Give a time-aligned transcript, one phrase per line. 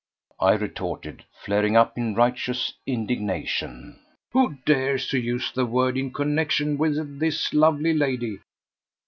[0.39, 3.99] I retorted, flaring up in righteous indignation.
[4.31, 8.39] "Who dares to use the word in connexion with this lovely lady?